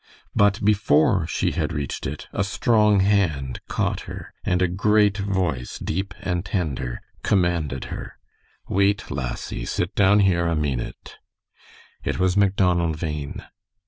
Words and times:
But 0.33 0.65
before 0.65 1.27
she 1.27 1.51
had 1.51 1.71
reached 1.71 2.07
it 2.07 2.27
a 2.33 2.43
strong 2.43 3.01
hand 3.01 3.59
caught 3.67 3.99
her 4.09 4.33
and 4.43 4.59
a 4.59 4.67
great 4.67 5.19
voice, 5.19 5.77
deep 5.77 6.15
and 6.21 6.43
tender, 6.43 7.01
commanded 7.21 7.83
her: 7.93 8.17
"Wait, 8.67 9.11
lassie, 9.11 9.63
sit 9.63 9.93
down 9.93 10.21
here 10.21 10.47
a 10.47 10.55
meenute." 10.55 11.17
It 12.03 12.17
was 12.17 12.35
Macdonald 12.35 12.99
Bhain. 12.99 13.43